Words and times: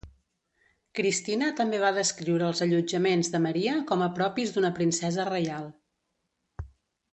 Cristina 0.99 1.49
també 1.59 1.81
va 1.83 1.91
descriure 1.97 2.47
els 2.47 2.63
allotjaments 2.67 3.31
de 3.35 3.43
Maria 3.45 3.77
com 3.93 4.03
a 4.07 4.09
propis 4.17 4.57
d'una 4.57 4.75
princesa 4.81 5.29
reial. 5.33 5.71